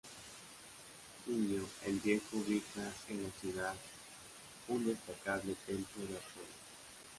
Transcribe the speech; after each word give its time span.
Plinio 1.23 1.61
el 1.85 1.99
Viejo 1.99 2.25
ubica 2.37 2.91
en 3.09 3.21
la 3.21 3.29
ciudad 3.39 3.75
un 4.67 4.83
destacable 4.87 5.53
templo 5.67 6.03
de 6.07 6.15
Apolo. 6.17 6.47